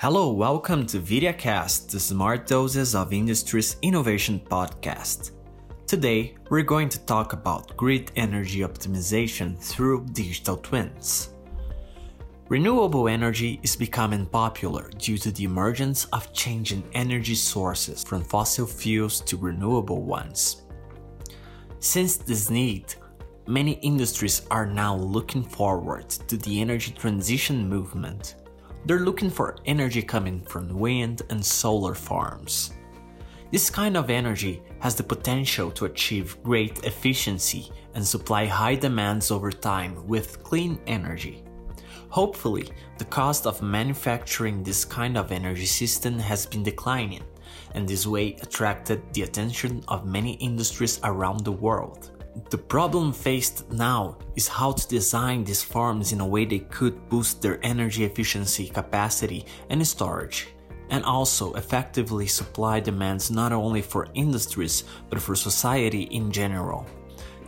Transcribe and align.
Hello, 0.00 0.32
welcome 0.32 0.86
to 0.86 0.98
VideaCast, 0.98 1.90
the 1.90 2.00
Smart 2.00 2.46
Doses 2.46 2.94
of 2.94 3.12
Industry's 3.12 3.76
Innovation 3.82 4.40
podcast. 4.40 5.32
Today, 5.86 6.38
we're 6.48 6.62
going 6.62 6.88
to 6.88 7.04
talk 7.04 7.34
about 7.34 7.76
grid 7.76 8.10
energy 8.16 8.60
optimization 8.60 9.62
through 9.62 10.06
digital 10.12 10.56
twins. 10.56 11.34
Renewable 12.48 13.08
energy 13.08 13.60
is 13.62 13.76
becoming 13.76 14.24
popular 14.24 14.88
due 14.96 15.18
to 15.18 15.30
the 15.32 15.44
emergence 15.44 16.06
of 16.14 16.32
changing 16.32 16.82
energy 16.94 17.34
sources 17.34 18.02
from 18.02 18.24
fossil 18.24 18.66
fuels 18.66 19.20
to 19.20 19.36
renewable 19.36 20.00
ones. 20.00 20.62
Since 21.80 22.16
this 22.16 22.48
need, 22.48 22.94
many 23.46 23.72
industries 23.82 24.46
are 24.50 24.64
now 24.64 24.96
looking 24.96 25.42
forward 25.42 26.08
to 26.08 26.38
the 26.38 26.62
energy 26.62 26.92
transition 26.92 27.68
movement 27.68 28.36
they're 28.84 29.00
looking 29.00 29.30
for 29.30 29.56
energy 29.66 30.02
coming 30.02 30.40
from 30.40 30.78
wind 30.78 31.22
and 31.30 31.44
solar 31.44 31.94
farms. 31.94 32.72
This 33.50 33.68
kind 33.68 33.96
of 33.96 34.10
energy 34.10 34.62
has 34.78 34.94
the 34.94 35.02
potential 35.02 35.70
to 35.72 35.86
achieve 35.86 36.40
great 36.42 36.84
efficiency 36.84 37.70
and 37.94 38.06
supply 38.06 38.46
high 38.46 38.76
demands 38.76 39.30
over 39.30 39.50
time 39.50 40.06
with 40.06 40.42
clean 40.44 40.78
energy. 40.86 41.42
Hopefully, 42.10 42.68
the 42.98 43.04
cost 43.04 43.46
of 43.46 43.62
manufacturing 43.62 44.62
this 44.62 44.84
kind 44.84 45.16
of 45.16 45.32
energy 45.32 45.66
system 45.66 46.18
has 46.18 46.46
been 46.46 46.62
declining, 46.62 47.22
and 47.74 47.88
this 47.88 48.06
way 48.06 48.36
attracted 48.42 49.00
the 49.12 49.22
attention 49.22 49.82
of 49.88 50.06
many 50.06 50.34
industries 50.34 51.00
around 51.04 51.44
the 51.44 51.52
world. 51.52 52.10
The 52.50 52.58
problem 52.58 53.12
faced 53.12 53.70
now 53.72 54.16
is 54.36 54.46
how 54.46 54.72
to 54.72 54.88
design 54.88 55.44
these 55.44 55.62
farms 55.62 56.12
in 56.12 56.20
a 56.20 56.26
way 56.26 56.44
they 56.44 56.60
could 56.60 57.08
boost 57.08 57.42
their 57.42 57.58
energy 57.64 58.04
efficiency 58.04 58.68
capacity 58.68 59.46
and 59.68 59.86
storage, 59.86 60.48
and 60.90 61.04
also 61.04 61.52
effectively 61.54 62.26
supply 62.26 62.78
demands 62.78 63.30
not 63.30 63.52
only 63.52 63.82
for 63.82 64.08
industries 64.14 64.84
but 65.08 65.20
for 65.20 65.34
society 65.34 66.02
in 66.02 66.30
general. 66.30 66.86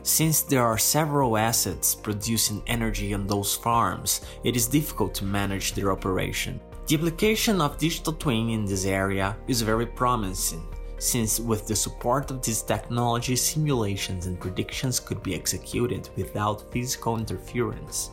Since 0.02 0.42
there 0.42 0.64
are 0.64 0.78
several 0.78 1.36
assets 1.36 1.94
producing 1.94 2.60
energy 2.66 3.14
on 3.14 3.28
those 3.28 3.54
farms, 3.54 4.22
it 4.42 4.56
is 4.56 4.66
difficult 4.66 5.14
to 5.14 5.24
manage 5.24 5.74
their 5.74 5.92
operation. 5.92 6.60
The 6.88 6.96
application 6.96 7.60
of 7.60 7.78
digital 7.78 8.14
twin 8.14 8.50
in 8.50 8.64
this 8.64 8.84
area 8.84 9.36
is 9.46 9.62
very 9.62 9.86
promising 9.86 10.66
since 11.02 11.40
with 11.40 11.66
the 11.66 11.74
support 11.74 12.30
of 12.30 12.40
this 12.42 12.62
technology, 12.62 13.34
simulations 13.34 14.26
and 14.26 14.38
predictions 14.38 15.00
could 15.00 15.20
be 15.20 15.34
executed 15.34 16.08
without 16.16 16.70
physical 16.70 17.18
interference. 17.18 18.10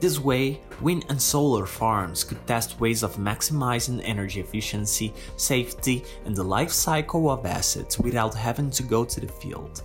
This 0.00 0.18
way, 0.18 0.62
wind 0.80 1.04
and 1.10 1.20
solar 1.20 1.66
farms 1.66 2.24
could 2.24 2.44
test 2.46 2.80
ways 2.80 3.02
of 3.02 3.16
maximizing 3.16 4.00
energy 4.04 4.40
efficiency, 4.40 5.12
safety, 5.36 6.02
and 6.24 6.34
the 6.34 6.42
life 6.42 6.70
cycle 6.70 7.30
of 7.30 7.44
assets 7.44 7.98
without 7.98 8.34
having 8.34 8.70
to 8.70 8.82
go 8.82 9.04
to 9.04 9.20
the 9.20 9.28
field. 9.28 9.82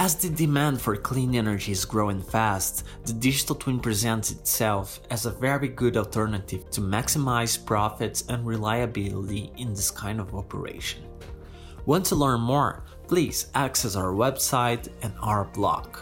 As 0.00 0.14
the 0.14 0.30
demand 0.30 0.80
for 0.80 0.94
clean 0.94 1.34
energy 1.34 1.72
is 1.72 1.84
growing 1.84 2.22
fast, 2.22 2.84
the 3.04 3.12
digital 3.12 3.56
twin 3.56 3.80
presents 3.80 4.30
itself 4.30 5.00
as 5.10 5.26
a 5.26 5.32
very 5.32 5.66
good 5.66 5.96
alternative 5.96 6.70
to 6.70 6.80
maximize 6.80 7.58
profits 7.66 8.22
and 8.28 8.46
reliability 8.46 9.50
in 9.56 9.70
this 9.70 9.90
kind 9.90 10.20
of 10.20 10.36
operation. 10.36 11.02
Want 11.84 12.06
to 12.06 12.14
learn 12.14 12.40
more? 12.40 12.84
Please 13.08 13.48
access 13.56 13.96
our 13.96 14.12
website 14.12 14.88
and 15.02 15.12
our 15.20 15.46
blog. 15.46 15.96